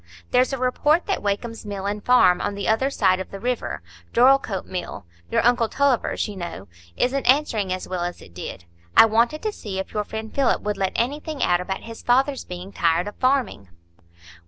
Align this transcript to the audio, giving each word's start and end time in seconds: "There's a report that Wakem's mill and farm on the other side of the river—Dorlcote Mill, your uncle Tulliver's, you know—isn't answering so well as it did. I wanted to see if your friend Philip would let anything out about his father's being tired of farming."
"There's 0.31 0.51
a 0.51 0.57
report 0.57 1.05
that 1.05 1.21
Wakem's 1.21 1.63
mill 1.63 1.85
and 1.85 2.03
farm 2.03 2.41
on 2.41 2.55
the 2.55 2.67
other 2.67 2.89
side 2.89 3.19
of 3.19 3.29
the 3.29 3.39
river—Dorlcote 3.39 4.65
Mill, 4.65 5.05
your 5.29 5.45
uncle 5.45 5.69
Tulliver's, 5.69 6.27
you 6.27 6.35
know—isn't 6.37 7.27
answering 7.29 7.69
so 7.79 7.87
well 7.87 8.03
as 8.03 8.19
it 8.19 8.33
did. 8.33 8.65
I 8.97 9.05
wanted 9.05 9.43
to 9.43 9.51
see 9.51 9.77
if 9.77 9.93
your 9.93 10.03
friend 10.03 10.33
Philip 10.33 10.63
would 10.63 10.77
let 10.77 10.93
anything 10.95 11.43
out 11.43 11.61
about 11.61 11.83
his 11.83 12.01
father's 12.01 12.43
being 12.45 12.71
tired 12.71 13.07
of 13.07 13.15
farming." 13.17 13.69